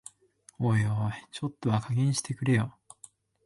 [0.57, 2.75] おいおい、ちょっとは加減してくれよ